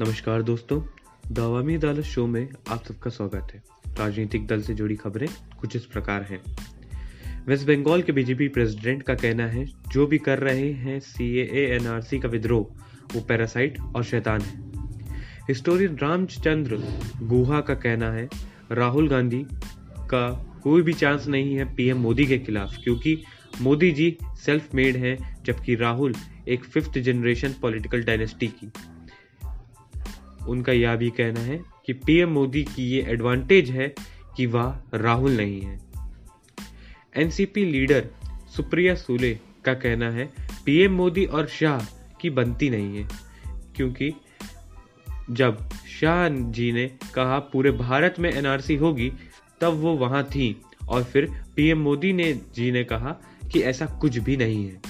[0.00, 0.80] नमस्कार दोस्तों
[1.32, 3.62] द अवामी अदालत शो में आप सबका स्वागत है।
[3.98, 5.28] राजनीतिक दल से जुड़ी खबरें
[5.60, 6.40] कुछ इस प्रकार हैं।
[7.46, 12.18] वेस्ट बंगाल के बीजेपी प्रेसिडेंट का कहना है, जो भी कर रहे हैं सी एनआरसी
[12.18, 12.66] का विद्रोह,
[13.14, 14.62] वो पैरासाइट और शैतान है।
[15.48, 16.82] हिस्टोरियन रामचंद्र
[17.22, 18.28] गुहा का कहना है,
[18.72, 19.44] राहुल गांधी
[20.10, 20.28] का
[20.62, 23.22] कोई भी चांस नहीं है पीएम मोदी के खिलाफ, क्योंकि
[23.60, 26.14] मोदी जी सेल्फ मेड हैं, जबकि राहुल
[26.48, 28.72] एक फिफ्थ जनरेशन पॉलिटिकल डायनेस्टी की।
[30.48, 33.92] उनका यह भी कहना है कि पीएम मोदी की ये एडवांटेज है
[34.36, 35.80] कि वह राहुल नहीं है।
[37.16, 38.08] एनसीपी लीडर
[38.56, 40.32] सुप्रिया सूले का कहना है,
[40.64, 41.84] पीएम मोदी और शाह
[42.20, 43.08] की बनती नहीं है,
[43.76, 44.12] क्योंकि
[45.30, 45.68] जब
[46.00, 49.12] शाह जी ने कहा पूरे भारत में एनआरसी होगी,
[49.60, 53.16] तब वो वहाँ थी और फिर पीएम मोदी ने जी ने कहा
[53.52, 54.80] कि ऐसा कुछ भी नहीं है।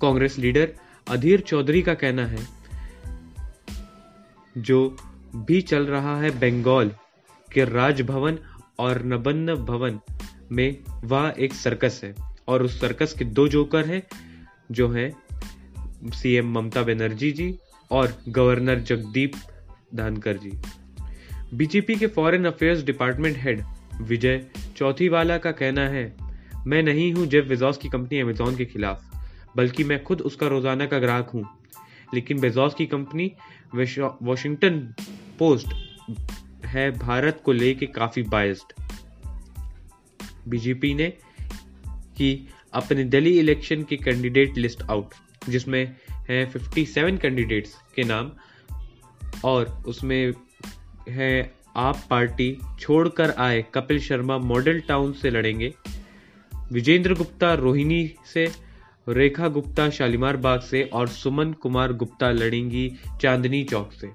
[0.00, 0.72] कांग्रेस लीडर
[1.06, 2.59] अधीर चौधरी का कहना है
[4.60, 4.96] जो
[5.36, 6.90] भी चल रहा है बंगाल
[7.52, 8.38] के राजभवन
[8.78, 10.00] और नबन्न भवन
[10.52, 12.14] में, वह एक सर्कस है।
[12.48, 14.02] और उस सर्कस के दो जोकर हैं,
[14.70, 15.12] जो हैं
[16.10, 17.58] सीएम ममता बनर्जी जी
[17.90, 19.32] और गवर्नर जगदीप
[19.94, 20.52] धनकर जी।
[21.54, 23.64] बीजेपी के foreign affairs department head
[24.00, 26.16] Vijay Chauthaiwale का कहना है,
[26.66, 29.02] मैं नहीं हूँ जेफ विजॉस की कंपनी अमेजोन के खिलाफ,
[29.56, 31.44] बल्कि मैं खुद उसका रोज़ाना का ग्राहक हूँ।
[32.14, 33.32] लेकिन बेजोस की कंपनी
[34.22, 34.94] वॉशिंगटन
[35.38, 35.66] पोस्ट
[36.64, 38.82] है भारत को लेके काफ़ी बायस्ड
[40.48, 41.12] बीजेपी ने
[41.88, 45.08] की अपने दिल्ली इलेक्शन की कैंडिडेट लिस्ट आउट
[45.48, 48.32] जिसमें है 57 कैंडिडेट्स के नाम,
[49.44, 50.32] और उसमें
[51.08, 55.74] है आप पार्टी छोड़कर आए कपिल शर्मा मॉडल टाउन से लड़ेंगे,
[56.72, 58.69] विजेंद्र गुप्ता रोहिणी से
[59.08, 64.10] रेखा गुप्ता शालीमार बाग से और सुमन कुमार गुप्ता लड़ेंगी चांदनी चौक से।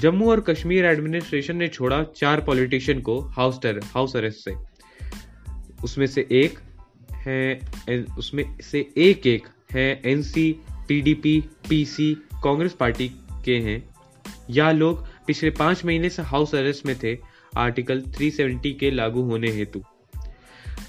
[0.00, 4.54] जम्मू और कश्मीर एडमिनिस्ट्रेशन ने छोड़ा चार पॉलिटिशियन को हाउस हाउस अरेस्ट से।
[5.84, 6.58] उसमें से एक
[7.12, 7.60] है
[8.18, 10.56] उसमें से एक एक है NC,
[10.88, 13.10] PDP, PC, Congress party
[13.44, 13.88] के हैं।
[14.50, 17.18] या लोग पिछले पाँच महीने से हाउस अरेस्ट में थे,
[17.56, 19.82] आर्टिकल 370 के लागू होने हेतु।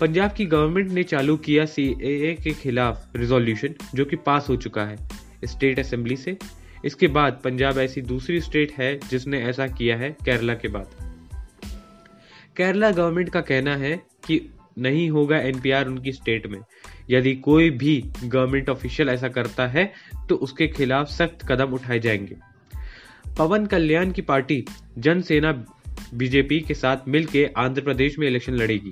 [0.03, 1.83] पंजाब की गवर्नमेंट ने चालू किया सी
[2.35, 4.95] के खिलाफ रिजोल्यूशन जो कि पास हो चुका है
[5.45, 6.37] स्टेट असेंबली से।
[6.85, 10.89] इसके बाद पंजाब ऐसी दूसरी स्टेट है जिसने ऐसा किया है केरला के बाद।
[12.57, 13.95] केरला गवर्नमेंट का कहना है
[14.27, 14.39] कि
[14.77, 16.59] नहीं होगा एनपीआर उनकी स्टेट में।
[17.09, 19.91] यदि कोई भी गवर्नमेंट ऑफिशियल ऐसा करता है
[20.29, 22.35] तो उसके खिलाफ सख्त कदम उठाए जाएँगे।
[23.37, 24.63] पवन कल्याण की पार्टी
[24.97, 25.51] जनसेना
[26.13, 28.91] बीजेपी के साथ मिलकर आंध्र प्रदेश में इलेक्शन लड़ेगी।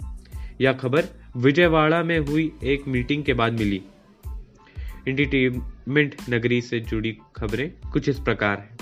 [0.62, 1.06] यह खबर
[1.38, 3.82] विजयवाड़ा में हुई एक मीटिंग के बाद मिली।
[5.08, 8.78] इंटरटेनमेंट नगरी से जुड़ी खबरें कुछ इस प्रकार है।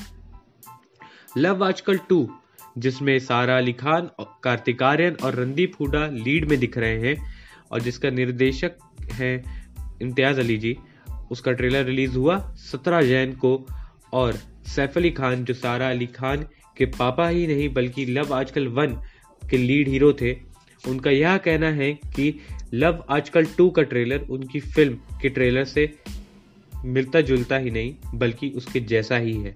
[1.37, 2.35] लव आजकल टू
[2.77, 4.09] जिसमें सारा अली खान
[4.43, 7.15] कार्तिक आर्यन और रणदीप हुडा लीड में दिख रहे हैं
[7.71, 8.71] और जिसका निर्देशक
[9.11, 9.43] है
[10.01, 10.77] इम्तियाज़ अली जी।
[11.31, 13.65] उसका ट्रेलर रिलीज़ हुआ सत्रह जैन को
[14.13, 14.33] और
[14.65, 16.45] सैफ अली खान, जो सारा अली खान
[16.77, 19.01] के पापा ही नहीं, बल्कि लव आजकल वन
[19.49, 20.48] के लीड हीरो थे
[20.87, 22.33] उनका यह कहना है कि
[22.73, 25.93] लव आजकल टू का ट्रेलर, उनकी फ़िल्म के ट्रेलर से
[26.85, 29.55] मिलता जुलता ही नहीं, बल्कि उसके जैसा ही है।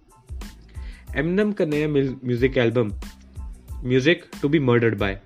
[1.17, 2.91] एमिनम का नया music album
[3.83, 5.19] music to be murdered by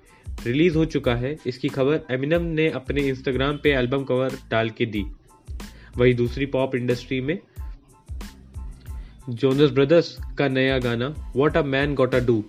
[0.46, 4.86] release हो चुका है। इसकी खबर एमिनम ने अपने इंस्टाग्राम पे एल्बम कवर डाल के
[4.86, 5.04] दी।
[5.96, 7.38] वही दूसरी पॉप इंडस्ट्री में
[9.30, 12.44] जोनस ब्रदर्स का नया गाना what a man gotta do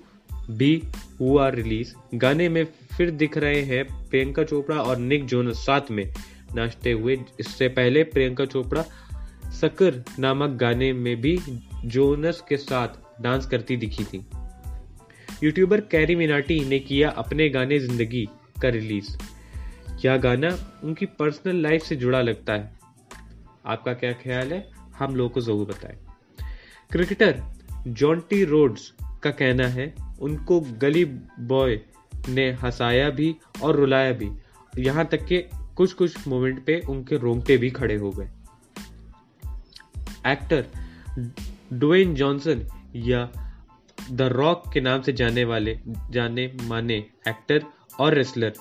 [0.49, 0.81] B
[1.19, 2.63] हुआ रिलीज़। गाने में
[2.97, 6.13] फिर दिख रहे हैं प्रियंका चोपड़ा और निक जोनस साथ में।
[6.55, 8.81] नाचते हुए, इससे पहले प्रियंका चोपड़ा
[9.51, 11.37] सकर नामक गाने में भी
[11.85, 14.25] जोनस के साथ डांस करती दिखी थी।
[15.43, 18.27] यूट्यूबर कैरी मिनाटी ने किया अपने गाने ज़िंदगी
[18.61, 19.17] का रिलीज़।
[20.05, 20.49] यह गाना
[20.83, 22.79] उनकी पर्सनल लाइफ से जुड़ा लगता है?
[23.65, 24.69] आपका क्या ख्याल है?
[24.99, 25.97] हम लोगों को ज़रूर बताएँ।
[26.91, 27.41] क्रिकेटर
[27.87, 28.93] जॉन्टी रोड्स
[29.23, 31.79] का कहना है उनको गली बॉय
[32.29, 34.29] ने हंसाया भी और रुलाया भी।
[34.79, 35.41] यहाँ तक कि
[35.77, 38.29] कुछ कुछ मोमेंट पे उनके रोंगटे भी खड़े हो गए।
[40.27, 40.65] एक्टर
[41.73, 42.65] डोइन जॉनसन
[42.97, 43.27] या
[44.11, 45.79] द रॉक के नाम से जाने वाले,
[46.09, 47.63] जाने माने एक्टर
[47.99, 48.53] और रेसलर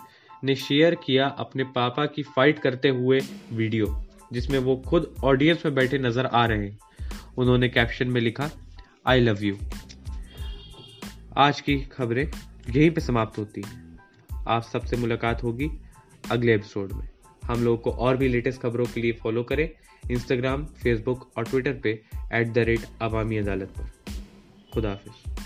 [0.45, 3.21] ने शेयर किया अपने पापा की फाइट करते हुए
[3.53, 3.87] वीडियो,
[4.33, 6.79] जिसमें वो खुद ऑडियंस में बैठे नज़र आ रहे हैं।
[7.39, 8.51] उन्होंने कैप्शन में लिखा
[9.07, 9.57] आई लव यू
[11.39, 12.33] आज की खबरें
[12.71, 13.99] यहीं पे समाप्त होती हैं।
[14.49, 15.71] आप सबसे मुलाकात होगी
[16.31, 17.09] अगले एपिसोड में।
[17.45, 19.71] हम लोगों को और भी लेटेस्ट खबरों के लिए फॉलो करें
[20.11, 22.03] इंस्टाग्राम फेसबुक और ट्विटर पे
[22.33, 23.91] at the rate Awami Adalat पर।
[24.75, 25.38] खुदा हाफिज़।